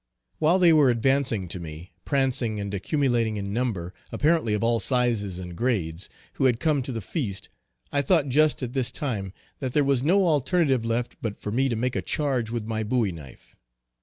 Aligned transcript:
While 0.39 0.57
they 0.57 0.73
were 0.73 0.89
advancing 0.89 1.47
to 1.49 1.59
me, 1.59 1.91
prancing 2.05 2.59
and 2.59 2.73
accumulating 2.73 3.37
in 3.37 3.53
number, 3.53 3.93
apparently 4.11 4.55
of 4.55 4.63
all 4.63 4.79
sizes 4.79 5.37
and 5.37 5.55
grades, 5.55 6.09
who 6.33 6.45
had 6.45 6.59
come 6.59 6.81
to 6.81 6.91
the 6.91 7.01
feast, 7.01 7.49
I 7.91 8.01
thought 8.01 8.27
just 8.27 8.63
at 8.63 8.73
this 8.73 8.91
time, 8.91 9.31
that 9.59 9.73
there 9.73 9.83
was 9.83 10.01
no 10.01 10.25
alternative 10.25 10.83
left 10.83 11.17
but 11.21 11.39
for 11.39 11.51
me 11.51 11.69
to 11.69 11.75
make 11.75 11.95
a 11.95 12.01
charge 12.01 12.49
with 12.49 12.65
my 12.65 12.81
bowie 12.81 13.11
knife. 13.11 13.55